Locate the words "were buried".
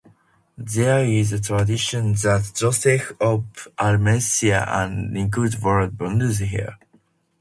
5.61-6.37